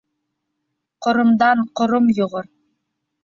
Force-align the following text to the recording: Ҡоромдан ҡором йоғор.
Ҡоромдан 1.07 1.61
ҡором 1.81 2.09
йоғор. 2.21 2.49